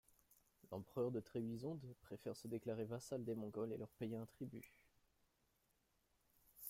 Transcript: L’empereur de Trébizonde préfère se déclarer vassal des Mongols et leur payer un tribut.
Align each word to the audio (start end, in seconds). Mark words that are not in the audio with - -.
L’empereur 0.71 1.11
de 1.11 1.19
Trébizonde 1.19 1.79
préfère 2.05 2.35
se 2.35 2.47
déclarer 2.47 2.85
vassal 2.85 3.23
des 3.23 3.35
Mongols 3.35 3.71
et 3.73 3.77
leur 3.77 3.91
payer 3.91 4.15
un 4.17 4.25
tribut. 4.25 4.73